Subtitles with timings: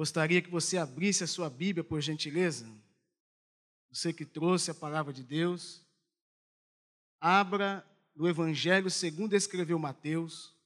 [0.00, 2.66] Gostaria que você abrisse a sua Bíblia, por gentileza.
[3.90, 5.84] Você que trouxe a palavra de Deus.
[7.20, 10.56] Abra no Evangelho segundo escreveu Mateus,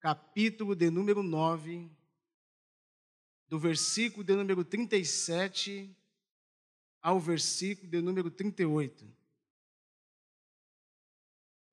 [0.00, 1.90] capítulo de número 9,
[3.48, 5.94] do versículo de número 37
[7.02, 9.14] ao versículo de número 38.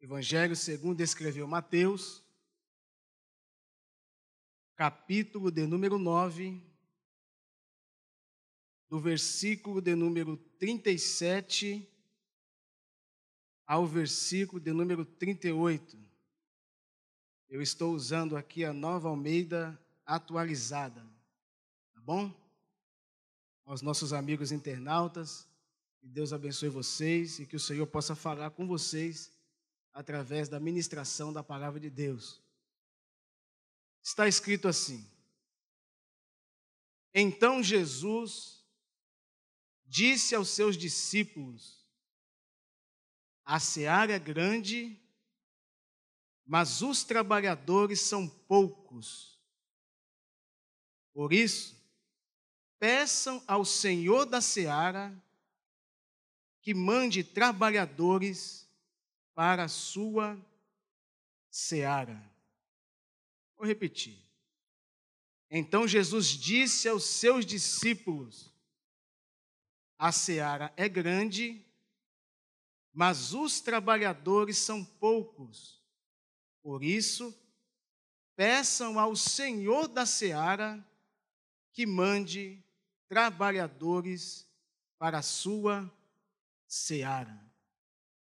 [0.01, 2.22] Evangelho segundo escreveu Mateus,
[4.75, 6.61] capítulo de número 9,
[8.89, 11.87] do versículo de número 37
[13.65, 15.97] ao versículo de número 38.
[17.49, 21.01] Eu estou usando aqui a nova Almeida atualizada,
[21.93, 22.33] tá bom?
[23.65, 25.47] Aos nossos amigos internautas,
[25.99, 29.31] que Deus abençoe vocês e que o Senhor possa falar com vocês
[29.93, 32.42] através da ministração da palavra de Deus.
[34.03, 35.09] Está escrito assim:
[37.13, 38.61] Então Jesus
[39.85, 41.87] disse aos seus discípulos:
[43.45, 45.01] A seara é grande,
[46.45, 49.41] mas os trabalhadores são poucos.
[51.13, 51.81] Por isso,
[52.77, 55.15] peçam ao Senhor da seara
[56.61, 58.67] que mande trabalhadores
[59.33, 60.37] para a sua
[61.49, 62.32] seara.
[63.63, 64.21] Vou repetir.
[65.49, 68.53] Então Jesus disse aos seus discípulos:
[69.97, 71.65] A seara é grande,
[72.91, 75.81] mas os trabalhadores são poucos.
[76.61, 77.33] Por isso,
[78.35, 80.85] peçam ao Senhor da seara
[81.71, 82.61] que mande
[83.07, 84.45] trabalhadores
[84.97, 85.89] para a sua
[86.67, 87.41] seara.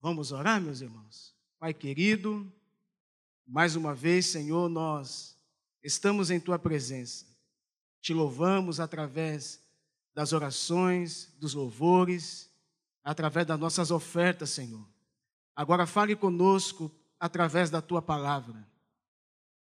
[0.01, 1.35] Vamos orar, meus irmãos?
[1.59, 2.49] Pai querido,
[3.45, 5.32] mais uma vez, Senhor, nós
[5.83, 7.27] estamos em tua presença.
[8.01, 9.63] Te louvamos através
[10.15, 12.51] das orações, dos louvores,
[13.03, 14.87] através das nossas ofertas, Senhor.
[15.55, 18.67] Agora fale conosco através da tua palavra.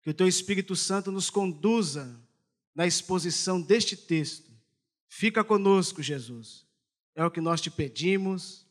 [0.02, 2.18] Que o teu Espírito Santo nos conduza
[2.74, 4.50] na exposição deste texto.
[5.08, 6.66] Fica conosco, Jesus.
[7.14, 8.66] É o que nós te pedimos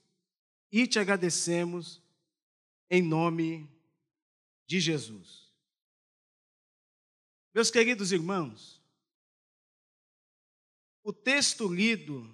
[0.72, 2.02] e te agradecemos
[2.90, 3.70] em nome
[4.66, 5.49] de Jesus.
[7.54, 8.80] Meus queridos irmãos,
[11.04, 12.30] o texto lido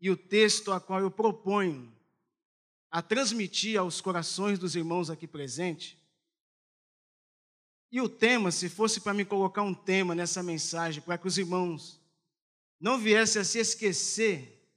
[0.00, 1.94] e o texto a qual eu proponho
[2.90, 5.96] a transmitir aos corações dos irmãos aqui presentes,
[7.90, 11.38] e o tema, se fosse para me colocar um tema nessa mensagem, para que os
[11.38, 12.00] irmãos
[12.80, 14.68] não viessem a se esquecer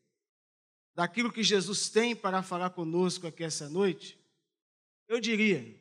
[0.94, 4.18] daquilo que Jesus tem para falar conosco aqui essa noite,
[5.08, 5.76] eu diria: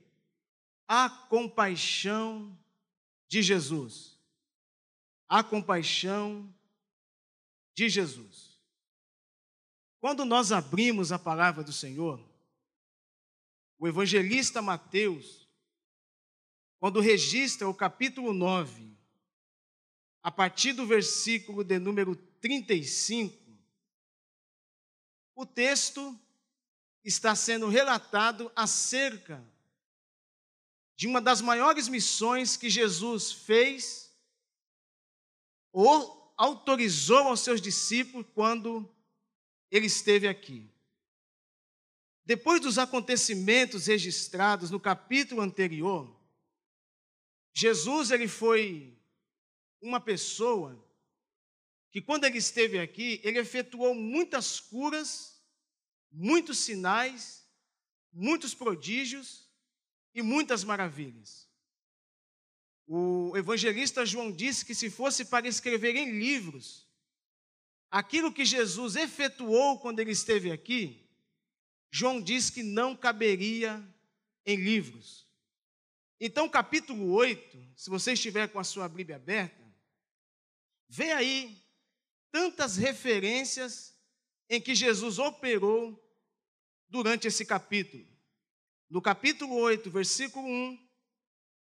[0.88, 2.57] a compaixão
[3.28, 4.18] de Jesus.
[5.28, 6.52] A compaixão
[7.74, 8.58] de Jesus.
[10.00, 12.20] Quando nós abrimos a palavra do Senhor,
[13.78, 15.48] o evangelista Mateus,
[16.80, 18.96] quando registra o capítulo 9,
[20.22, 23.36] a partir do versículo de número 35,
[25.34, 26.18] o texto
[27.04, 29.44] está sendo relatado acerca
[30.98, 34.12] de uma das maiores missões que Jesus fez
[35.72, 38.92] ou autorizou aos seus discípulos quando
[39.70, 40.68] ele esteve aqui.
[42.24, 46.20] Depois dos acontecimentos registrados no capítulo anterior,
[47.54, 48.98] Jesus ele foi
[49.80, 50.84] uma pessoa
[51.92, 55.40] que quando ele esteve aqui, ele efetuou muitas curas,
[56.10, 57.48] muitos sinais,
[58.12, 59.47] muitos prodígios
[60.18, 61.48] e muitas maravilhas.
[62.88, 66.88] O evangelista João disse que se fosse para escrever em livros
[67.88, 71.08] aquilo que Jesus efetuou quando ele esteve aqui,
[71.88, 73.80] João diz que não caberia
[74.44, 75.24] em livros.
[76.18, 79.64] Então, capítulo 8, se você estiver com a sua Bíblia aberta,
[80.88, 81.62] vê aí
[82.32, 83.96] tantas referências
[84.50, 85.96] em que Jesus operou
[86.88, 88.17] durante esse capítulo.
[88.90, 90.88] No capítulo 8, versículo 1,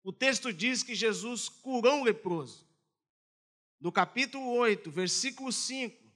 [0.04, 2.64] o texto diz que Jesus curou um leproso.
[3.80, 6.06] No capítulo 8, versículo 5,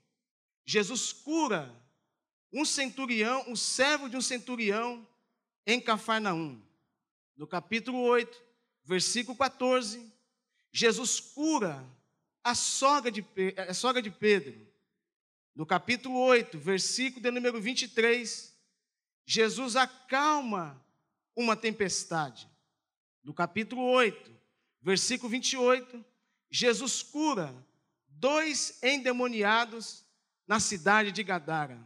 [0.65, 1.75] Jesus cura
[2.53, 5.07] um centurião, um servo de um centurião
[5.67, 6.63] em Cafarnaum.
[7.37, 8.41] No capítulo 8,
[8.85, 10.13] versículo 14,
[10.73, 11.85] Jesus cura
[12.45, 13.25] a sogra de,
[13.69, 14.55] a sogra de Pedro.
[15.55, 18.57] No capítulo 8, versículo de número 23,
[19.27, 20.81] Jesus acalma
[21.35, 22.49] uma tempestade.
[23.23, 24.35] No capítulo 8,
[24.83, 26.05] versículo 28,
[26.51, 27.55] Jesus cura
[28.09, 30.05] dois endemoniados
[30.47, 31.81] na cidade de Gadara.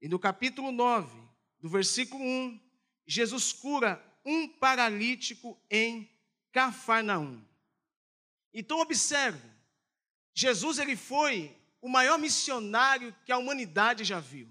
[0.00, 1.16] E no capítulo 9,
[1.60, 2.60] do versículo 1,
[3.06, 6.10] Jesus cura um paralítico em
[6.52, 7.44] Cafarnaum.
[8.52, 9.48] Então observe,
[10.34, 14.48] Jesus ele foi o maior missionário que a humanidade já viu.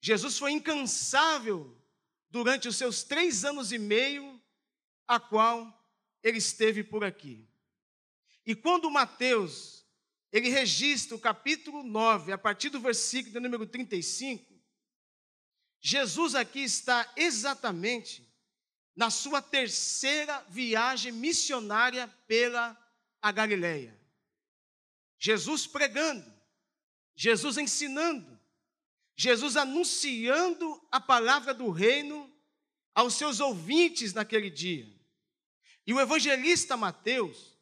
[0.00, 1.76] Jesus foi incansável
[2.32, 4.42] durante os seus três anos e meio,
[5.06, 5.86] a qual
[6.22, 7.46] ele esteve por aqui.
[8.46, 9.86] E quando Mateus,
[10.32, 14.50] ele registra o capítulo 9, a partir do versículo número 35,
[15.78, 18.26] Jesus aqui está exatamente
[18.96, 22.78] na sua terceira viagem missionária pela
[23.20, 24.00] a Galileia.
[25.18, 26.32] Jesus pregando,
[27.14, 28.40] Jesus ensinando,
[29.16, 32.32] Jesus anunciando a palavra do reino
[32.94, 34.86] aos seus ouvintes naquele dia.
[35.86, 37.58] E o evangelista Mateus,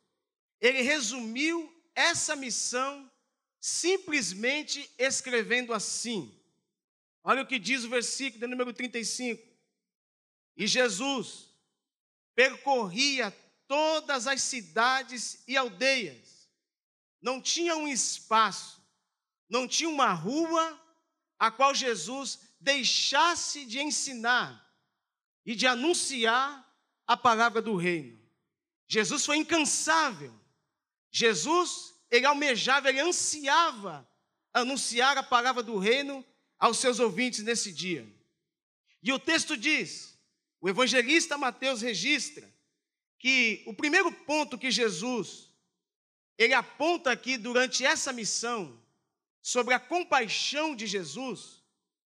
[0.61, 3.11] ele resumiu essa missão
[3.61, 6.35] simplesmente escrevendo assim.
[7.23, 9.47] Olha o que diz o versículo número 35.
[10.56, 11.50] E Jesus
[12.35, 13.31] percorria
[13.67, 16.49] todas as cidades e aldeias.
[17.20, 18.82] Não tinha um espaço,
[19.49, 20.79] não tinha uma rua
[21.40, 24.70] a qual Jesus deixasse de ensinar
[25.44, 26.70] e de anunciar
[27.06, 28.20] a palavra do reino.
[28.87, 30.38] Jesus foi incansável.
[31.10, 34.06] Jesus, ele almejava, ele ansiava
[34.52, 36.25] anunciar a palavra do reino
[36.58, 38.06] aos seus ouvintes nesse dia.
[39.02, 40.19] E o texto diz:
[40.60, 42.52] o evangelista Mateus registra
[43.19, 45.48] que o primeiro ponto que Jesus
[46.37, 48.79] ele aponta aqui durante essa missão
[49.42, 51.62] sobre a compaixão de Jesus,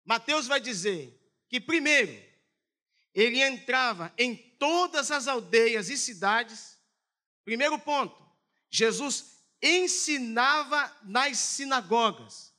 [0.04, 2.12] Mateus vai dizer que primeiro
[3.14, 6.78] ele entrava em todas as aldeias e cidades.
[7.44, 8.14] Primeiro ponto,
[8.68, 12.52] Jesus ensinava nas sinagogas.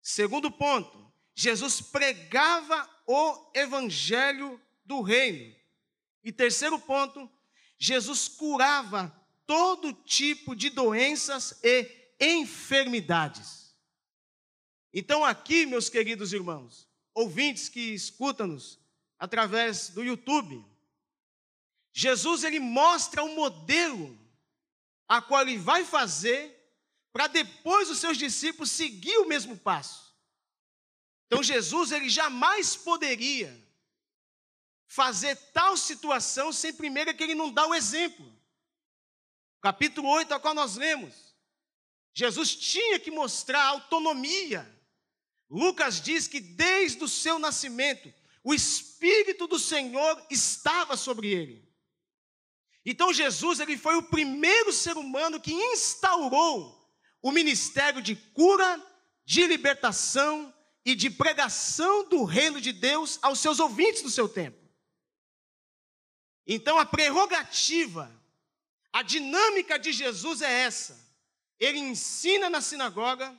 [0.00, 5.54] Segundo ponto, Jesus pregava o evangelho do reino.
[6.22, 7.30] E terceiro ponto,
[7.78, 9.14] Jesus curava
[9.46, 11.90] todo tipo de doenças e
[12.20, 13.57] enfermidades.
[14.92, 18.78] Então, aqui, meus queridos irmãos, ouvintes que escutam-nos
[19.18, 20.64] através do YouTube,
[21.92, 24.18] Jesus ele mostra o modelo
[25.08, 26.54] a qual ele vai fazer
[27.12, 30.14] para depois os seus discípulos seguir o mesmo passo.
[31.26, 33.52] Então Jesus ele jamais poderia
[34.86, 38.32] fazer tal situação sem primeiro que ele não dá o exemplo.
[39.60, 41.34] Capítulo 8, a qual nós lemos.
[42.14, 44.77] Jesus tinha que mostrar autonomia.
[45.50, 48.12] Lucas diz que desde o seu nascimento,
[48.44, 51.66] o Espírito do Senhor estava sobre ele.
[52.84, 56.78] Então Jesus ele foi o primeiro ser humano que instaurou
[57.20, 58.82] o ministério de cura,
[59.24, 60.54] de libertação
[60.84, 64.58] e de pregação do reino de Deus aos seus ouvintes do seu tempo.
[66.46, 68.10] Então a prerrogativa,
[68.90, 70.98] a dinâmica de Jesus é essa.
[71.60, 73.36] Ele ensina na sinagoga,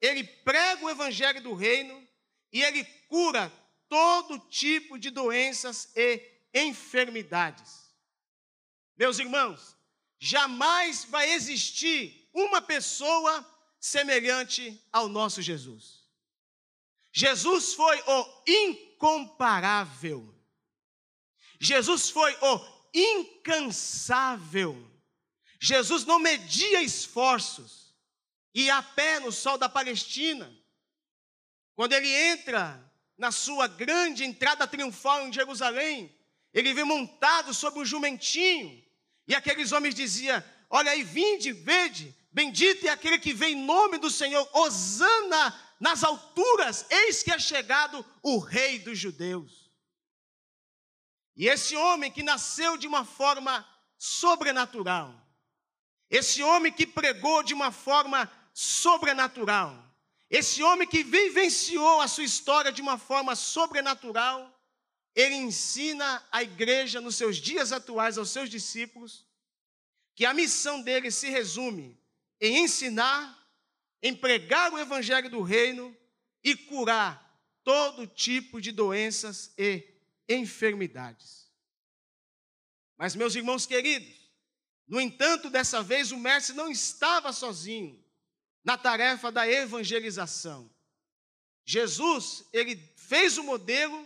[0.00, 2.06] ele prega o evangelho do reino
[2.52, 3.52] e ele cura
[3.88, 6.22] todo tipo de doenças e
[6.54, 7.86] enfermidades.
[8.96, 9.76] Meus irmãos,
[10.18, 13.46] jamais vai existir uma pessoa
[13.78, 16.06] semelhante ao nosso Jesus.
[17.12, 20.34] Jesus foi o incomparável.
[21.58, 24.76] Jesus foi o incansável.
[25.60, 27.85] Jesus não media esforços.
[28.56, 30.50] E a pé no sol da Palestina,
[31.74, 32.82] quando ele entra
[33.18, 36.18] na sua grande entrada triunfal em Jerusalém,
[36.54, 38.82] ele vem montado sobre um jumentinho,
[39.28, 43.98] e aqueles homens diziam: Olha aí, vinde, vede, bendito é aquele que vem em nome
[43.98, 49.70] do Senhor, Osana nas alturas, eis que é chegado o Rei dos Judeus.
[51.36, 55.14] E esse homem que nasceu de uma forma sobrenatural,
[56.08, 59.84] esse homem que pregou de uma forma sobrenatural,
[60.30, 64.50] esse homem que vivenciou a sua história de uma forma sobrenatural,
[65.14, 69.26] ele ensina a igreja nos seus dias atuais aos seus discípulos
[70.14, 72.00] que a missão dele se resume
[72.40, 73.46] em ensinar,
[74.02, 75.94] em pregar o evangelho do reino
[76.42, 79.86] e curar todo tipo de doenças e
[80.26, 81.52] enfermidades.
[82.96, 84.16] Mas, meus irmãos queridos,
[84.88, 88.05] no entanto, dessa vez o mestre não estava sozinho
[88.66, 90.68] na tarefa da evangelização.
[91.64, 94.04] Jesus, ele fez o modelo,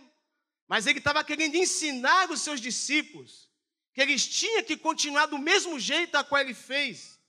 [0.67, 3.49] mas ele estava querendo ensinar os seus discípulos
[3.91, 7.19] que eles tinham que continuar do mesmo jeito a qual ele fez.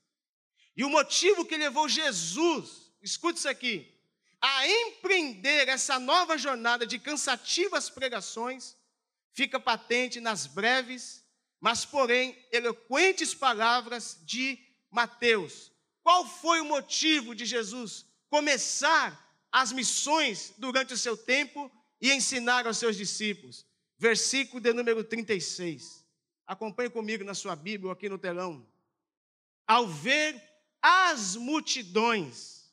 [0.77, 3.91] E o motivo que levou Jesus, escute isso aqui,
[4.39, 8.77] a empreender essa nova jornada de cansativas pregações,
[9.33, 11.25] fica patente nas breves,
[11.59, 14.59] mas porém eloquentes palavras de
[14.91, 15.72] Mateus.
[16.03, 19.19] Qual foi o motivo de Jesus começar
[19.51, 23.65] as missões durante o seu tempo e ensinar aos seus discípulos?
[23.99, 26.05] Versículo de número 36.
[26.47, 28.67] Acompanhe comigo na sua Bíblia aqui no telão.
[29.67, 30.43] Ao ver
[30.83, 32.73] as multidões,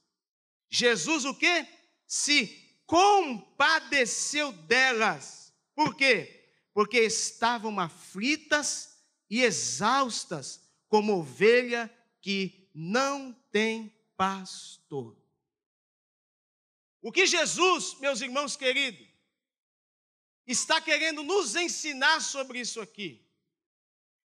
[0.70, 1.68] Jesus o que?
[2.08, 2.48] Se
[2.88, 5.54] compadeceu delas.
[5.76, 6.52] Por quê?
[6.74, 8.98] Porque estavam aflitas
[9.30, 15.14] e exaustas, como ovelha que não tem pastor.
[17.02, 19.06] O que Jesus, meus irmãos queridos,
[20.48, 23.22] está querendo nos ensinar sobre isso aqui?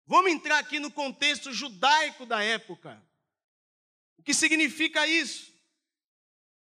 [0.07, 2.99] Vamos entrar aqui no contexto judaico da época.
[4.17, 5.53] O que significa isso?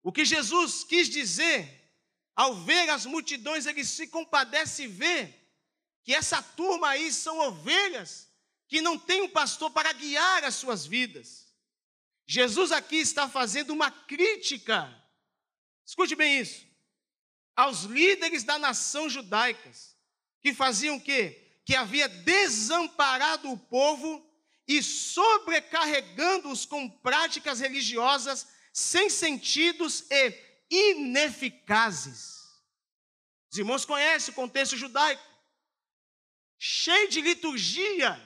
[0.02, 1.74] O que Jesus quis dizer
[2.36, 5.34] ao ver as multidões, ele se compadece e vê
[6.04, 8.28] que essa turma aí são ovelhas
[8.66, 11.47] que não tem um pastor para guiar as suas vidas.
[12.30, 14.94] Jesus aqui está fazendo uma crítica,
[15.86, 16.66] escute bem isso,
[17.56, 19.96] aos líderes da nação judaicas,
[20.42, 21.60] que faziam o quê?
[21.64, 24.22] Que havia desamparado o povo
[24.66, 30.34] e sobrecarregando-os com práticas religiosas sem sentidos e
[30.70, 32.42] ineficazes.
[33.50, 35.26] Os irmãos conhecem o contexto judaico,
[36.58, 38.20] cheio de liturgia,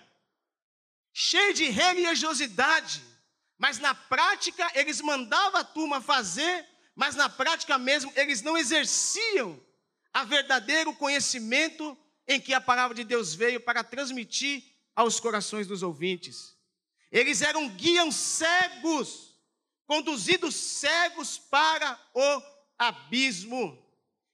[1.13, 3.12] cheio de religiosidade,
[3.63, 9.57] mas na prática eles mandavam a turma fazer, mas na prática mesmo eles não exerciam
[10.13, 14.65] a verdadeiro conhecimento em que a palavra de Deus veio para transmitir
[14.97, 16.57] aos corações dos ouvintes.
[17.09, 19.39] Eles eram guias cegos,
[19.87, 22.43] conduzidos cegos para o
[22.77, 23.81] abismo.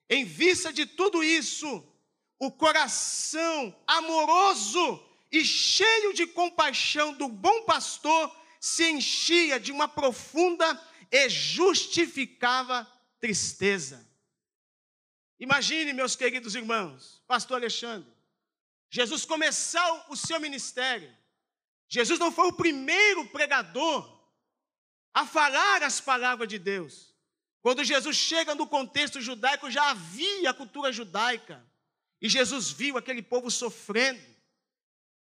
[0.08, 1.86] Em vista de tudo isso,
[2.38, 10.66] o coração amoroso e cheio de compaixão do bom pastor se enchia de uma profunda
[11.10, 12.86] e justificava
[13.20, 14.06] tristeza.
[15.38, 18.10] Imagine, meus queridos irmãos, pastor Alexandre,
[18.90, 21.16] Jesus começou o seu ministério.
[21.88, 24.18] Jesus não foi o primeiro pregador
[25.14, 27.14] a falar as palavras de Deus.
[27.60, 31.64] Quando Jesus chega no contexto judaico, já havia a cultura judaica.
[32.20, 34.22] E Jesus viu aquele povo sofrendo.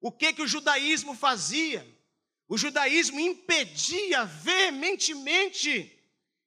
[0.02, 1.86] O que que o judaísmo fazia?
[2.54, 5.92] O judaísmo impedia veementemente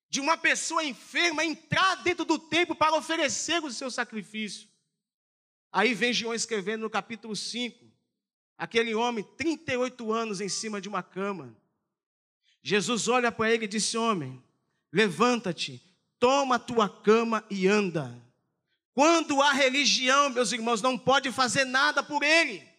[0.09, 4.69] de uma pessoa enferma entrar dentro do templo para oferecer o seu sacrifício.
[5.73, 7.85] Aí vem João escrevendo no capítulo 5,
[8.57, 11.57] aquele homem, 38 anos em cima de uma cama.
[12.63, 14.41] Jesus olha para ele e disse: Homem,
[14.93, 15.83] levanta-te,
[16.21, 18.17] toma a tua cama e anda.
[18.95, 22.76] Quando a religião, meus irmãos, não pode fazer nada por ele,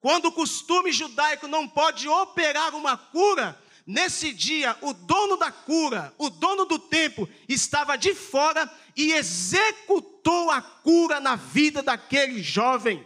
[0.00, 6.14] quando o costume judaico não pode operar uma cura, nesse dia o dono da cura,
[6.18, 13.04] o dono do templo, estava de fora e executou a cura na vida daquele jovem.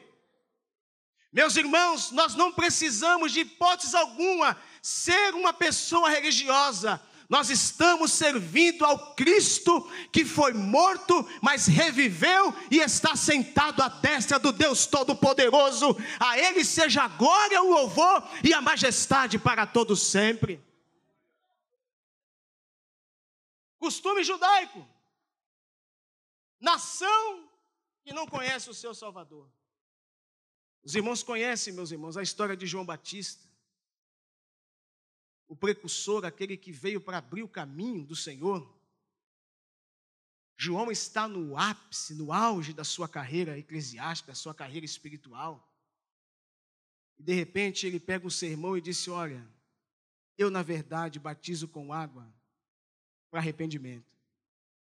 [1.32, 7.00] Meus irmãos, nós não precisamos de hipótese alguma ser uma pessoa religiosa.
[7.32, 14.38] Nós estamos servindo ao Cristo que foi morto, mas reviveu e está sentado à destra
[14.38, 15.96] do Deus Todo-Poderoso.
[16.20, 20.62] A Ele seja a glória, o louvor e a majestade para todos sempre.
[23.78, 24.86] Costume judaico
[26.60, 27.48] nação
[28.04, 29.48] que não conhece o seu Salvador.
[30.84, 33.42] Os irmãos conhecem, meus irmãos, a história de João Batista,
[35.52, 38.74] o precursor, aquele que veio para abrir o caminho do Senhor.
[40.56, 45.70] João está no ápice, no auge da sua carreira eclesiástica, da sua carreira espiritual.
[47.18, 49.46] E de repente ele pega um sermão e disse: Olha,
[50.38, 52.26] eu na verdade batizo com água
[53.30, 54.10] para arrependimento.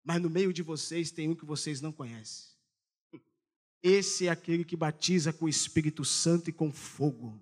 [0.01, 2.49] Mas no meio de vocês tem um que vocês não conhecem.
[3.83, 7.37] Esse é aquele que batiza com o Espírito Santo e com fogo.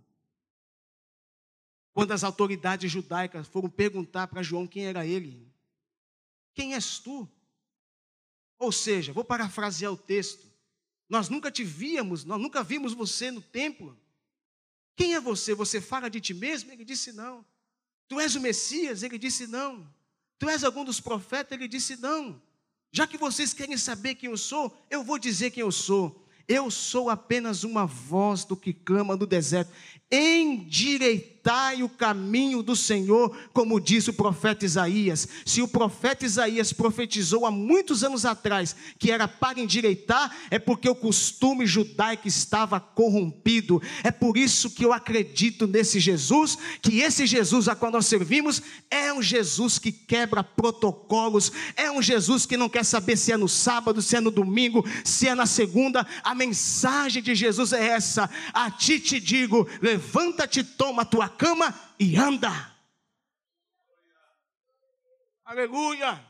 [1.94, 5.50] Quando as autoridades judaicas foram perguntar para João quem era ele,
[6.54, 7.28] quem és tu?
[8.58, 10.48] Ou seja, vou parafrasear o texto.
[11.08, 13.98] Nós nunca te víamos, nós nunca vimos você no templo.
[14.96, 15.56] Quem é você?
[15.56, 16.72] Você fala de ti mesmo?
[16.72, 17.46] Ele disse não.
[18.08, 19.02] Tu és o Messias?
[19.02, 19.90] Ele disse não.
[20.38, 21.58] Tu és algum dos profetas?
[21.58, 22.42] Ele disse não.
[22.92, 26.28] Já que vocês querem saber quem eu sou, eu vou dizer quem eu sou.
[26.48, 29.72] Eu sou apenas uma voz do que clama no deserto.
[31.50, 35.28] Endireitai o caminho do Senhor, como diz o profeta Isaías.
[35.44, 40.88] Se o profeta Isaías profetizou há muitos anos atrás que era para endireitar, é porque
[40.88, 43.82] o costume judaico estava corrompido.
[44.04, 48.62] É por isso que eu acredito nesse Jesus, que esse Jesus a qual nós servimos
[48.92, 53.38] é um Jesus que quebra protocolos, é um Jesus que não quer saber se é
[53.38, 56.06] no sábado, se é no domingo, se é na segunda.
[56.24, 61.68] A mensagem de Jesus é essa: a ti te digo, levanta-te, toma a tua cama
[61.98, 62.50] e anda.
[65.46, 66.24] Aleluia.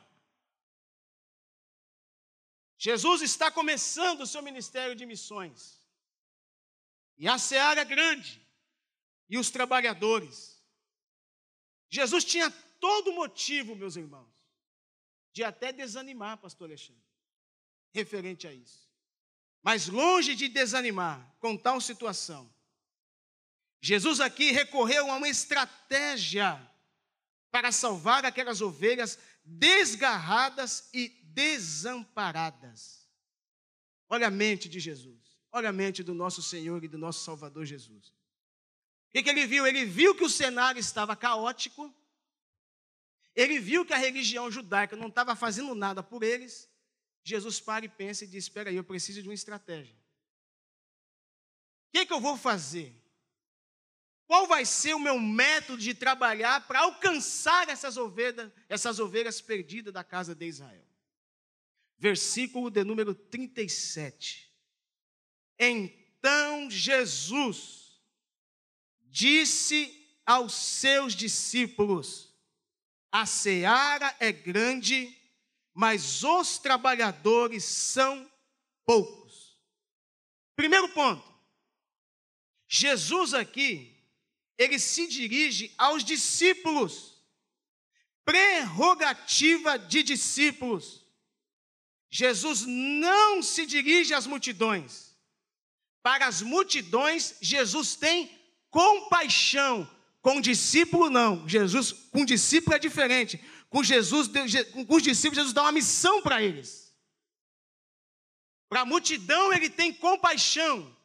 [2.78, 5.78] Jesus está começando o seu ministério de missões.
[7.18, 8.42] E a seara é grande.
[9.28, 10.64] E os trabalhadores.
[11.90, 12.50] Jesus tinha
[12.80, 14.34] todo motivo, meus irmãos,
[15.34, 17.04] de até desanimar, pastor Alexandre,
[17.92, 18.88] referente a isso.
[19.62, 22.50] Mas longe de desanimar com tal situação,
[23.82, 26.60] Jesus aqui recorreu a uma estratégia
[27.52, 33.08] para salvar aquelas ovelhas desgarradas e desamparadas.
[34.10, 37.66] Olha a mente de Jesus, olha a mente do nosso Senhor e do nosso Salvador
[37.66, 38.10] Jesus.
[38.10, 39.66] O que, que ele viu?
[39.66, 41.94] Ele viu que o cenário estava caótico,
[43.36, 46.70] ele viu que a religião judaica não estava fazendo nada por eles.
[47.24, 49.96] Jesus para e pensa e diz: Espera aí, eu preciso de uma estratégia.
[51.88, 52.96] O que, que eu vou fazer?
[54.30, 59.92] Qual vai ser o meu método de trabalhar para alcançar essas ovelhas, essas ovelhas perdidas
[59.92, 60.86] da casa de Israel?
[61.98, 64.54] Versículo de número 37.
[65.58, 68.00] Então Jesus
[69.02, 72.32] disse aos seus discípulos:
[73.12, 75.12] A seara é grande,
[75.74, 78.32] mas os trabalhadores são
[78.86, 79.60] poucos.
[80.56, 81.28] Primeiro ponto.
[82.68, 83.99] Jesus aqui
[84.60, 87.18] ele se dirige aos discípulos.
[88.26, 91.06] Prerrogativa de discípulos.
[92.12, 95.16] Jesus não se dirige às multidões.
[96.04, 98.30] Para as multidões, Jesus tem
[98.70, 99.90] compaixão.
[100.22, 101.48] Com discípulo, não.
[101.48, 103.42] Jesus, com discípulo é diferente.
[103.70, 106.94] Com Jesus, com os discípulos, Jesus dá uma missão para eles.
[108.68, 110.96] Para a multidão, ele tem compaixão.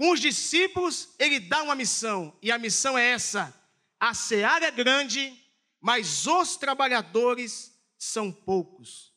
[0.00, 3.54] Com os discípulos, ele dá uma missão, e a missão é essa:
[4.00, 5.38] a seara é grande,
[5.78, 9.14] mas os trabalhadores são poucos.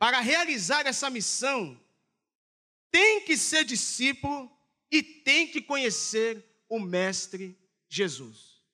[0.00, 1.80] Para realizar essa missão,
[2.90, 4.50] tem que ser discípulo
[4.90, 7.56] e tem que conhecer o Mestre
[7.88, 8.64] Jesus.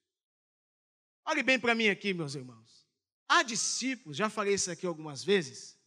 [1.26, 2.88] Olhe bem para mim aqui, meus irmãos.
[3.28, 5.78] Há discípulos, já falei isso aqui algumas vezes,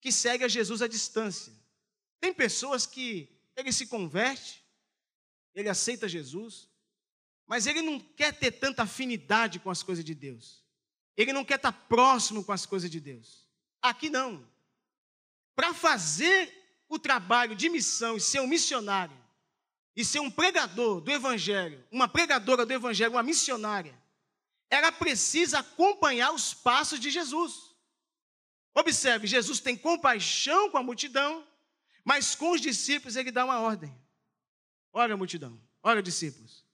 [0.00, 1.52] que seguem a Jesus à distância.
[2.18, 4.62] Tem pessoas que ele se converte,
[5.54, 6.68] ele aceita Jesus,
[7.46, 10.62] mas ele não quer ter tanta afinidade com as coisas de Deus.
[11.16, 13.48] Ele não quer estar próximo com as coisas de Deus.
[13.80, 14.46] Aqui não.
[15.54, 16.52] Para fazer
[16.88, 19.16] o trabalho de missão e ser um missionário,
[19.96, 23.98] e ser um pregador do Evangelho, uma pregadora do Evangelho, uma missionária,
[24.68, 27.74] ela precisa acompanhar os passos de Jesus.
[28.74, 31.46] Observe, Jesus tem compaixão com a multidão,
[32.06, 33.92] mas com os discípulos ele dá uma ordem.
[34.92, 36.64] Olha, multidão, olha, discípulos.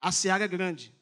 [0.00, 0.92] A seara é grande,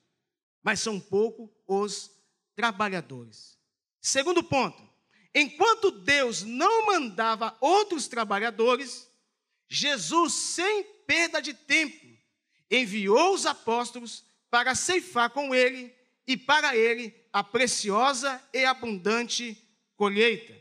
[0.63, 2.11] mas são poucos os
[2.55, 3.59] trabalhadores.
[3.99, 4.87] Segundo ponto,
[5.35, 9.09] enquanto Deus não mandava outros trabalhadores,
[9.67, 12.07] Jesus, sem perda de tempo,
[12.71, 15.95] enviou os apóstolos para ceifar com ele
[16.27, 19.57] e para ele a preciosa e abundante
[19.97, 20.55] colheita.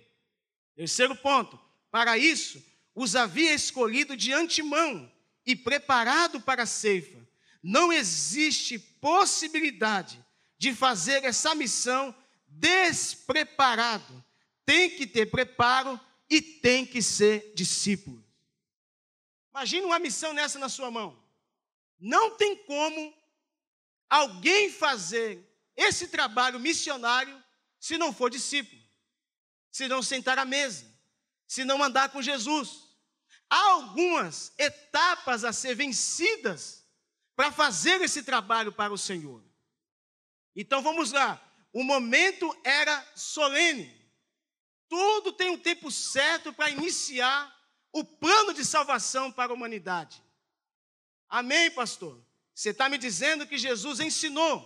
[0.77, 1.59] Terceiro ponto,
[1.91, 2.70] para isso,
[3.01, 5.11] os havia escolhido de antemão
[5.43, 7.17] e preparado para a ceifa.
[7.63, 10.23] Não existe possibilidade
[10.57, 12.15] de fazer essa missão
[12.47, 14.23] despreparado.
[14.63, 18.23] Tem que ter preparo e tem que ser discípulo.
[19.49, 21.19] Imagine uma missão nessa na sua mão.
[21.99, 23.13] Não tem como
[24.07, 25.43] alguém fazer
[25.75, 27.43] esse trabalho missionário
[27.79, 28.79] se não for discípulo,
[29.71, 30.85] se não sentar à mesa,
[31.47, 32.90] se não andar com Jesus.
[33.51, 36.87] Algumas etapas a ser vencidas
[37.35, 39.43] para fazer esse trabalho para o Senhor.
[40.55, 41.37] Então vamos lá.
[41.73, 43.93] O momento era solene.
[44.87, 47.53] Tudo tem um tempo certo para iniciar
[47.91, 50.23] o plano de salvação para a humanidade.
[51.27, 52.25] Amém, pastor?
[52.55, 54.65] Você está me dizendo que Jesus ensinou.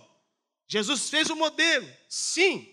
[0.68, 1.92] Jesus fez o modelo.
[2.08, 2.72] Sim.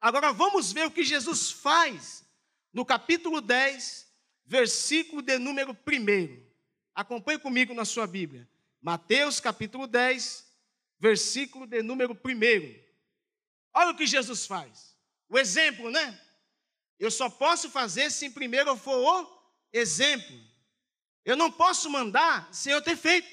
[0.00, 2.24] Agora vamos ver o que Jesus faz
[2.72, 4.07] no capítulo 10,
[4.48, 6.42] versículo de número 1.
[6.94, 8.48] Acompanhe comigo na sua Bíblia.
[8.80, 10.46] Mateus capítulo 10,
[10.98, 12.18] versículo de número 1.
[13.74, 14.96] Olha o que Jesus faz.
[15.28, 16.18] O exemplo, né?
[16.98, 20.36] Eu só posso fazer se primeiro eu for o exemplo.
[21.24, 23.28] Eu não posso mandar sem eu ter feito.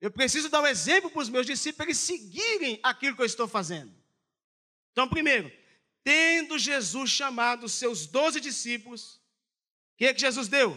[0.00, 3.26] Eu preciso dar o um exemplo para os meus discípulos eles seguirem aquilo que eu
[3.26, 3.94] estou fazendo.
[4.90, 5.52] Então, primeiro,
[6.02, 9.20] tendo Jesus chamado os seus doze discípulos,
[9.96, 10.76] que, é que Jesus deu?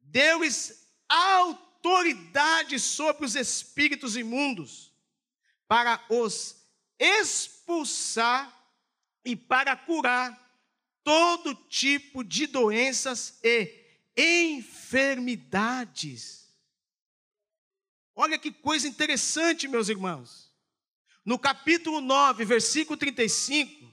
[0.00, 4.92] Deu-lhes autoridade sobre os espíritos imundos,
[5.66, 6.56] para os
[6.98, 8.52] expulsar
[9.24, 10.40] e para curar
[11.02, 13.80] todo tipo de doenças e
[14.16, 16.42] enfermidades.
[18.14, 20.52] Olha que coisa interessante, meus irmãos.
[21.24, 23.90] No capítulo 9, versículo 35,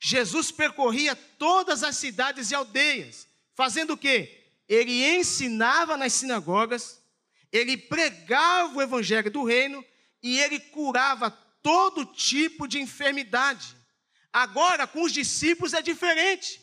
[0.00, 3.27] Jesus percorria todas as cidades e aldeias,
[3.58, 4.52] fazendo o quê?
[4.68, 7.02] Ele ensinava nas sinagogas,
[7.50, 9.84] ele pregava o evangelho do reino
[10.22, 11.28] e ele curava
[11.60, 13.74] todo tipo de enfermidade.
[14.32, 16.62] Agora, com os discípulos é diferente.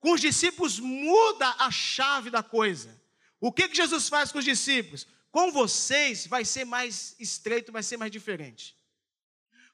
[0.00, 2.98] Com os discípulos muda a chave da coisa.
[3.38, 5.06] O que, que Jesus faz com os discípulos?
[5.30, 8.74] Com vocês vai ser mais estreito, vai ser mais diferente.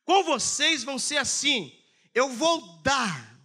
[0.05, 1.73] Com vocês vão ser assim:
[2.13, 3.39] eu vou dar,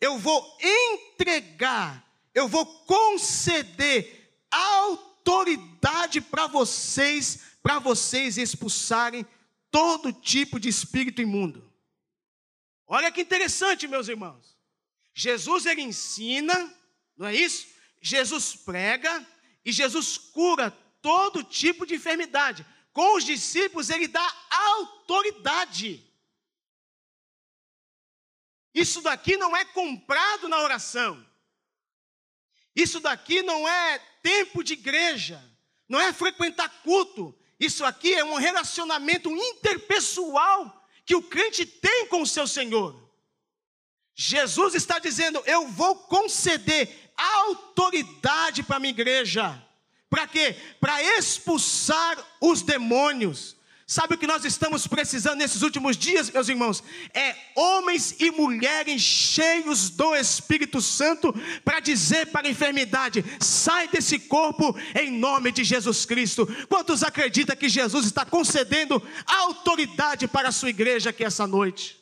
[0.00, 2.07] eu vou entregar,
[2.38, 9.26] eu vou conceder autoridade para vocês, para vocês expulsarem
[9.70, 11.68] todo tipo de espírito imundo.
[12.86, 14.56] Olha que interessante, meus irmãos.
[15.12, 16.74] Jesus ele ensina,
[17.16, 17.66] não é isso?
[18.00, 19.26] Jesus prega
[19.64, 20.70] e Jesus cura
[21.02, 22.64] todo tipo de enfermidade.
[22.92, 26.04] Com os discípulos ele dá autoridade.
[28.72, 31.27] Isso daqui não é comprado na oração.
[32.78, 35.42] Isso daqui não é tempo de igreja,
[35.88, 37.36] não é frequentar culto.
[37.58, 42.94] Isso aqui é um relacionamento interpessoal que o crente tem com o seu Senhor.
[44.14, 49.60] Jesus está dizendo: Eu vou conceder autoridade para a minha igreja.
[50.08, 50.54] Para quê?
[50.78, 53.56] Para expulsar os demônios.
[53.90, 56.84] Sabe o que nós estamos precisando nesses últimos dias, meus irmãos?
[57.14, 61.32] É homens e mulheres cheios do Espírito Santo
[61.64, 66.46] para dizer para a enfermidade: sai desse corpo em nome de Jesus Cristo.
[66.68, 71.98] Quantos acreditam que Jesus está concedendo autoridade para a sua igreja aqui essa noite?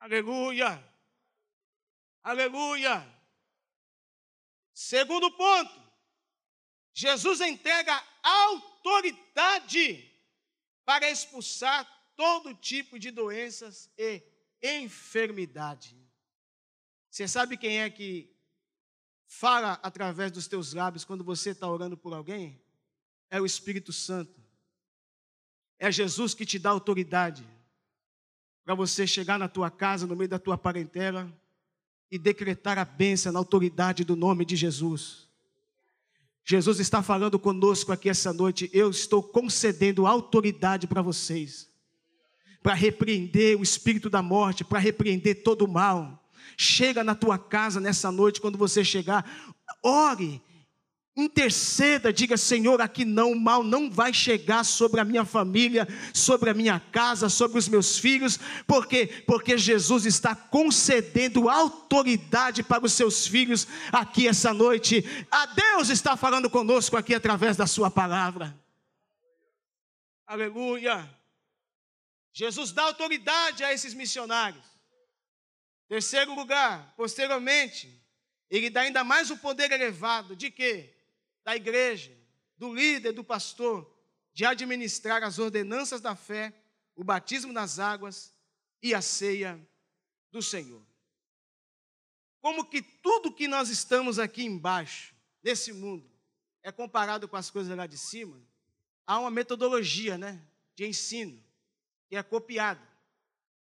[0.00, 0.82] Aleluia!
[2.22, 3.06] Aleluia!
[4.72, 5.83] Segundo ponto,
[6.94, 10.10] Jesus entrega autoridade
[10.84, 11.84] para expulsar
[12.16, 14.22] todo tipo de doenças e
[14.62, 15.96] enfermidade.
[17.10, 18.32] Você sabe quem é que
[19.26, 22.62] fala através dos teus lábios quando você está orando por alguém?
[23.28, 24.40] É o Espírito Santo.
[25.78, 27.44] É Jesus que te dá autoridade
[28.64, 31.30] para você chegar na tua casa, no meio da tua parentela
[32.10, 35.23] e decretar a bênção na autoridade do nome de Jesus.
[36.44, 38.68] Jesus está falando conosco aqui essa noite.
[38.72, 41.68] Eu estou concedendo autoridade para vocês,
[42.62, 46.22] para repreender o espírito da morte, para repreender todo o mal.
[46.56, 50.42] Chega na tua casa nessa noite, quando você chegar, ore
[51.16, 56.50] Interceda, diga: Senhor, aqui não, o mal não vai chegar sobre a minha família, sobre
[56.50, 62.92] a minha casa, sobre os meus filhos, porque porque Jesus está concedendo autoridade para os
[62.94, 65.04] seus filhos aqui essa noite.
[65.30, 68.52] A Deus está falando conosco aqui através da sua palavra.
[70.26, 71.08] Aleluia.
[72.32, 74.66] Jesus dá autoridade a esses missionários.
[75.88, 78.02] Terceiro lugar, posteriormente,
[78.50, 80.93] ele dá ainda mais um poder elevado de quê?
[81.44, 82.16] Da igreja,
[82.56, 83.92] do líder, do pastor,
[84.32, 86.52] de administrar as ordenanças da fé,
[86.96, 88.34] o batismo nas águas
[88.82, 89.60] e a ceia
[90.30, 90.84] do Senhor.
[92.40, 96.10] Como que tudo que nós estamos aqui embaixo, nesse mundo,
[96.62, 98.42] é comparado com as coisas lá de cima,
[99.06, 100.42] há uma metodologia, né,
[100.74, 101.42] de ensino,
[102.08, 102.86] que é copiada.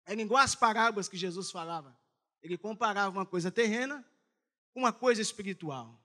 [0.07, 1.97] É igual as parábolas que Jesus falava.
[2.43, 4.05] Ele comparava uma coisa terrena
[4.73, 6.00] com uma coisa espiritual.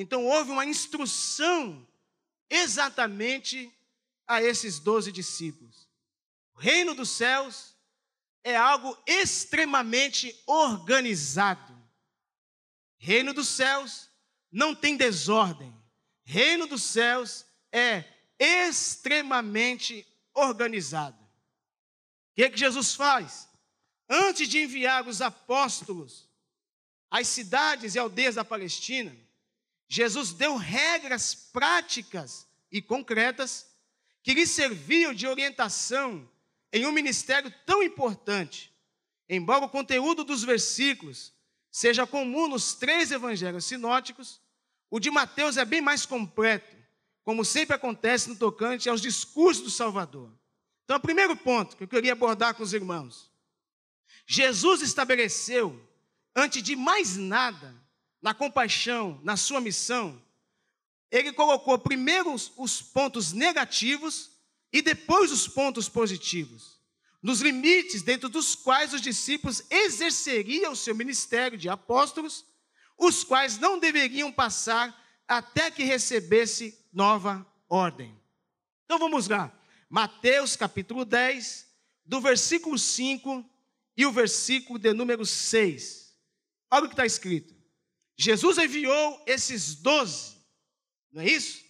[0.00, 1.84] Então houve uma instrução
[2.48, 3.68] exatamente
[4.28, 5.88] a esses doze discípulos.
[6.54, 7.74] O reino dos céus
[8.44, 11.76] é algo extremamente organizado.
[12.96, 14.08] Reino dos céus
[14.52, 15.74] não tem desordem.
[16.22, 18.04] Reino dos céus é
[18.38, 21.20] extremamente organizado.
[21.20, 23.48] O que, é que Jesus faz?
[24.08, 26.28] Antes de enviar os apóstolos
[27.10, 29.16] as cidades e aldeias da Palestina,
[29.88, 33.66] Jesus deu regras práticas e concretas
[34.22, 36.28] que lhe serviam de orientação
[36.72, 38.70] em um ministério tão importante.
[39.28, 41.32] Embora o conteúdo dos versículos
[41.70, 44.40] seja comum nos três evangelhos sinóticos,
[44.90, 46.76] o de Mateus é bem mais completo,
[47.24, 50.30] como sempre acontece no tocante aos discursos do Salvador.
[50.84, 53.30] Então, o primeiro ponto que eu queria abordar com os irmãos:
[54.26, 55.78] Jesus estabeleceu,
[56.34, 57.74] antes de mais nada,
[58.20, 60.20] na compaixão, na sua missão,
[61.10, 64.30] ele colocou primeiro os, os pontos negativos
[64.72, 66.78] e depois os pontos positivos,
[67.22, 72.44] nos limites dentro dos quais os discípulos exerceriam o seu ministério de apóstolos,
[72.98, 78.14] os quais não deveriam passar até que recebesse nova ordem.
[78.84, 79.52] Então vamos lá.
[79.88, 81.66] Mateus capítulo 10,
[82.04, 83.44] do versículo 5
[83.96, 86.14] e o versículo de número 6.
[86.70, 87.57] Olha o que está escrito.
[88.18, 90.36] Jesus enviou esses doze,
[91.12, 91.62] não é isso?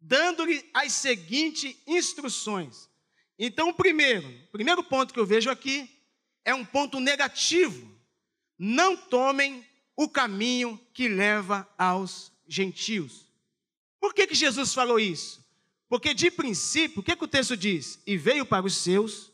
[0.00, 2.88] Dando-lhe as seguintes instruções.
[3.36, 5.90] Então, o primeiro, o primeiro ponto que eu vejo aqui
[6.44, 7.92] é um ponto negativo.
[8.56, 13.26] Não tomem o caminho que leva aos gentios.
[13.98, 15.44] Por que, que Jesus falou isso?
[15.88, 17.98] Porque de princípio, o que, que o texto diz?
[18.06, 19.32] E veio para os seus,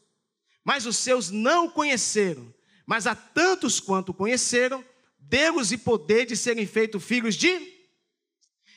[0.65, 2.53] mas os seus não o conheceram.
[2.87, 4.83] Mas a tantos quanto conheceram,
[5.33, 7.73] deu-lhes e poder de serem feitos filhos de.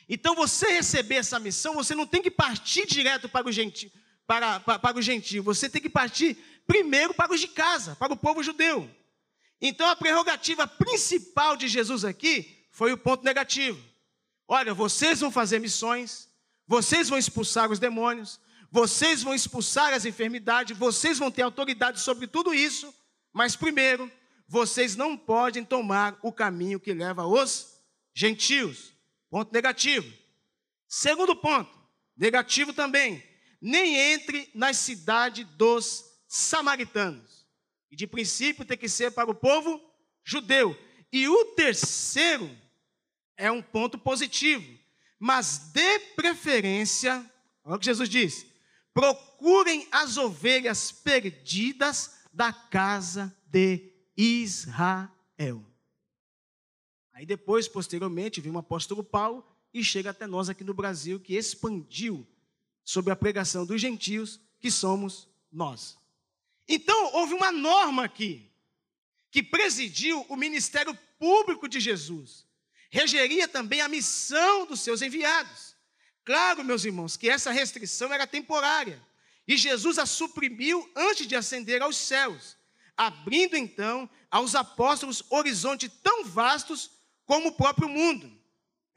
[0.08, 3.92] Então, você receber essa missão, você não tem que partir direto para o gentio,
[4.26, 6.34] para, para, para o gentio, você tem que partir
[6.66, 8.90] primeiro para os de casa, para o povo judeu.
[9.60, 13.78] Então, a prerrogativa principal de Jesus aqui foi o ponto negativo.
[14.48, 16.26] Olha, vocês vão fazer missões,
[16.66, 18.40] vocês vão expulsar os demônios,
[18.70, 22.94] vocês vão expulsar as enfermidades, vocês vão ter autoridade sobre tudo isso,
[23.30, 24.10] mas primeiro,
[24.48, 27.82] vocês não podem tomar o caminho que leva aos
[28.14, 28.92] gentios.
[29.28, 30.12] Ponto negativo.
[30.86, 31.70] Segundo ponto,
[32.16, 33.22] negativo também.
[33.60, 37.46] Nem entre na cidade dos samaritanos.
[37.90, 39.80] E de princípio tem que ser para o povo
[40.24, 40.78] judeu.
[41.12, 42.50] E o terceiro
[43.36, 44.78] é um ponto positivo.
[45.18, 47.24] Mas de preferência,
[47.64, 48.46] olha o que Jesus diz:
[48.92, 55.64] procurem as ovelhas perdidas da casa de Israel.
[57.12, 61.34] Aí depois, posteriormente, vem o apóstolo Paulo e chega até nós aqui no Brasil, que
[61.34, 62.26] expandiu
[62.84, 65.98] sobre a pregação dos gentios, que somos nós.
[66.68, 68.50] Então, houve uma norma aqui,
[69.30, 72.46] que presidiu o ministério público de Jesus,
[72.90, 75.76] regeria também a missão dos seus enviados.
[76.24, 79.00] Claro, meus irmãos, que essa restrição era temporária,
[79.46, 82.55] e Jesus a suprimiu antes de ascender aos céus
[82.96, 86.90] abrindo então aos apóstolos horizontes tão vastos
[87.24, 88.32] como o próprio mundo.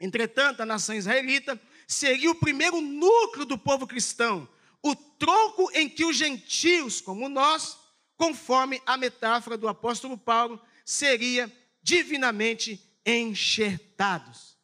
[0.00, 4.48] Entretanto, a nação israelita seria o primeiro núcleo do povo cristão,
[4.82, 7.76] o tronco em que os gentios, como nós,
[8.16, 14.56] conforme a metáfora do apóstolo Paulo, seria divinamente enxertados.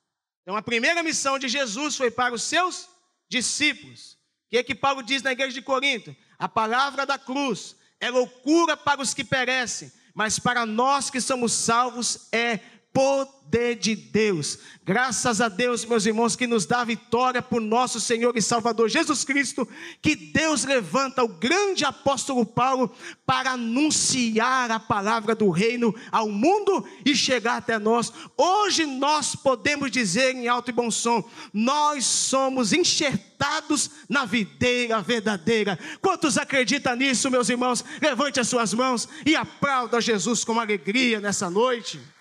[0.42, 2.88] Então, a primeira missão de Jesus foi para os seus
[3.28, 4.12] discípulos.
[4.46, 6.14] O que é que Paulo diz na igreja de Corinto?
[6.38, 11.52] A palavra da cruz é loucura para os que perecem, mas para nós que somos
[11.52, 12.60] salvos é
[12.96, 14.58] poder de Deus.
[14.82, 19.22] Graças a Deus, meus irmãos, que nos dá vitória por nosso Senhor e Salvador Jesus
[19.22, 19.68] Cristo,
[20.00, 22.90] que Deus levanta o grande apóstolo Paulo
[23.26, 28.10] para anunciar a palavra do reino ao mundo e chegar até nós.
[28.34, 35.78] Hoje nós podemos dizer em alto e bom som: nós somos enxertados na videira verdadeira.
[36.00, 37.84] Quantos acreditam nisso, meus irmãos?
[38.00, 42.15] Levante as suas mãos e aplauda Jesus com alegria nessa noite.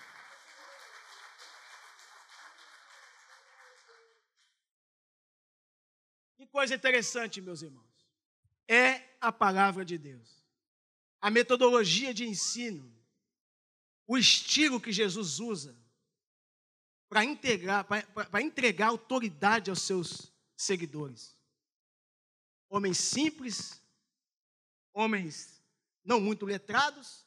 [6.56, 8.08] Coisa interessante, meus irmãos,
[8.66, 10.42] é a palavra de Deus.
[11.20, 12.90] A metodologia de ensino,
[14.06, 15.76] o estilo que Jesus usa
[17.10, 21.36] para integrar, para entregar autoridade aos seus seguidores.
[22.70, 23.78] Homens simples,
[24.94, 25.62] homens
[26.02, 27.26] não muito letrados,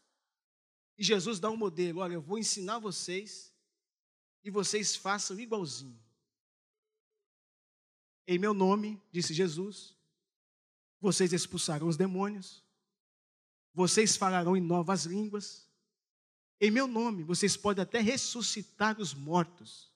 [0.98, 3.54] e Jesus dá um modelo: olha, eu vou ensinar vocês
[4.44, 6.09] e vocês façam igualzinho.
[8.32, 9.98] Em meu nome, disse Jesus,
[11.02, 12.63] vocês expulsarão os demônios,
[13.74, 15.68] vocês falarão em novas línguas.
[16.62, 19.92] Em meu nome, vocês podem até ressuscitar os mortos.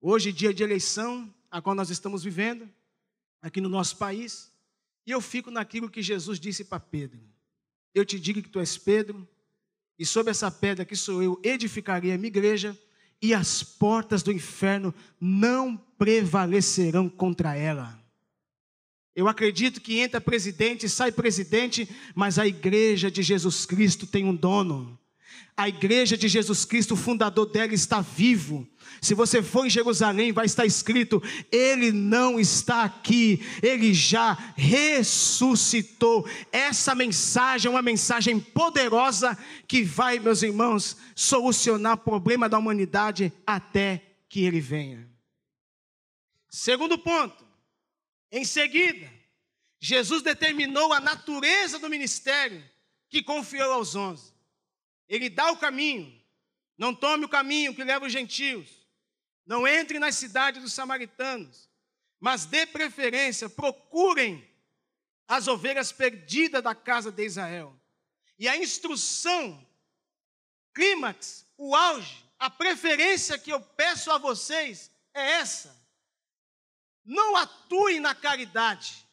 [0.00, 2.70] Hoje, dia de eleição, a qual nós estamos vivendo,
[3.42, 4.52] aqui no nosso país,
[5.04, 7.20] e eu fico naquilo que Jesus disse para Pedro:
[7.92, 9.26] Eu te digo que tu és Pedro,
[9.98, 12.78] e sobre essa pedra que sou eu edificarei a minha igreja,
[13.22, 17.98] e as portas do inferno não prevalecerão contra ela.
[19.14, 24.34] Eu acredito que entra presidente, sai presidente, mas a igreja de Jesus Cristo tem um
[24.34, 24.98] dono.
[25.56, 28.66] A igreja de Jesus Cristo, o fundador dela, está vivo.
[29.00, 36.28] Se você for em Jerusalém, vai estar escrito: Ele não está aqui, Ele já ressuscitou.
[36.50, 43.32] Essa mensagem é uma mensagem poderosa que vai, meus irmãos, solucionar o problema da humanidade
[43.46, 45.08] até que Ele venha.
[46.50, 47.44] Segundo ponto,
[48.32, 49.10] em seguida,
[49.80, 52.62] Jesus determinou a natureza do ministério
[53.08, 54.29] que confiou aos onze.
[55.10, 56.18] Ele dá o caminho.
[56.78, 58.70] Não tome o caminho que leva os gentios.
[59.44, 61.68] Não entre nas cidades dos samaritanos.
[62.20, 64.48] Mas dê preferência, procurem
[65.26, 67.76] as ovelhas perdidas da casa de Israel.
[68.38, 69.66] E a instrução,
[70.72, 75.76] clímax, o auge, a preferência que eu peço a vocês é essa.
[77.04, 79.04] Não atue na caridade.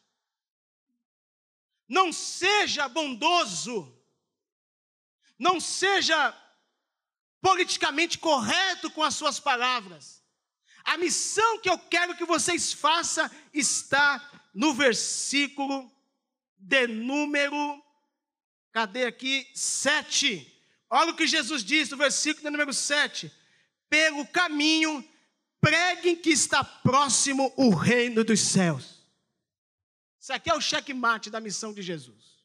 [1.87, 3.96] Não seja bondoso
[5.37, 6.35] não seja
[7.41, 10.23] politicamente correto com as suas palavras.
[10.83, 15.91] A missão que eu quero que vocês façam está no versículo
[16.57, 17.83] de número,
[18.71, 19.49] cadê aqui?
[19.53, 20.53] Sete.
[20.89, 23.31] Olha o que Jesus diz no versículo de número sete.
[23.89, 25.07] Pelo caminho,
[25.59, 29.05] preguem que está próximo o reino dos céus.
[30.19, 32.36] Isso aqui é o checkmate da missão de Jesus.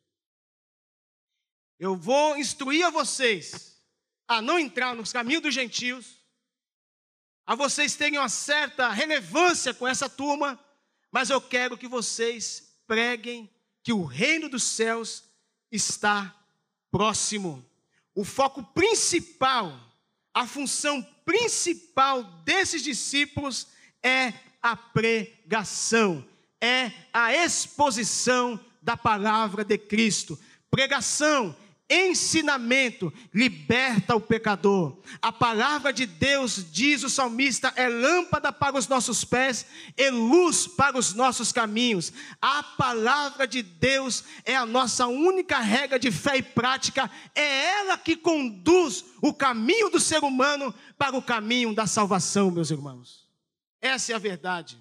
[1.82, 3.76] Eu vou instruir a vocês
[4.28, 6.20] a não entrar nos caminhos dos gentios,
[7.44, 10.56] a vocês terem uma certa relevância com essa turma,
[11.10, 13.50] mas eu quero que vocês preguem
[13.82, 15.24] que o reino dos céus
[15.72, 16.32] está
[16.88, 17.68] próximo.
[18.14, 19.76] O foco principal,
[20.32, 23.66] a função principal desses discípulos
[24.04, 26.24] é a pregação,
[26.60, 30.38] é a exposição da palavra de Cristo.
[30.70, 31.56] Pregação
[31.92, 34.96] ensinamento liberta o pecador.
[35.20, 40.66] A palavra de Deus, diz o salmista, é lâmpada para os nossos pés e luz
[40.66, 42.12] para os nossos caminhos.
[42.40, 47.98] A palavra de Deus é a nossa única regra de fé e prática, é ela
[47.98, 53.28] que conduz o caminho do ser humano para o caminho da salvação, meus irmãos.
[53.80, 54.80] Essa é a verdade.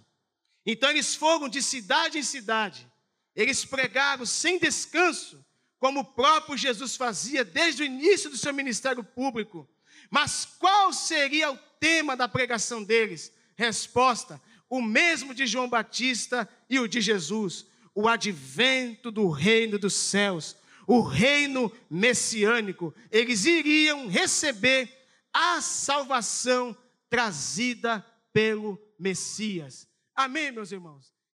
[0.65, 2.87] Então eles foram de cidade em cidade,
[3.35, 5.43] eles pregaram sem descanso
[5.81, 9.67] como o próprio Jesus fazia desde o início do seu ministério público.
[10.11, 13.33] Mas qual seria o tema da pregação deles?
[13.55, 14.39] Resposta:
[14.69, 17.65] o mesmo de João Batista e o de Jesus,
[17.95, 22.93] o advento do reino dos céus, o reino messiânico.
[23.09, 24.87] Eles iriam receber
[25.33, 26.77] a salvação
[27.09, 29.87] trazida pelo Messias.
[30.15, 31.11] Amém, meus irmãos?